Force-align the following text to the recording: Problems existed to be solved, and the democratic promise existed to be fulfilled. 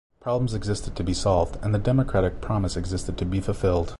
Problems 0.19 0.55
existed 0.55 0.95
to 0.95 1.03
be 1.03 1.13
solved, 1.13 1.59
and 1.61 1.75
the 1.75 1.77
democratic 1.77 2.41
promise 2.41 2.75
existed 2.75 3.19
to 3.19 3.25
be 3.25 3.39
fulfilled. 3.39 3.89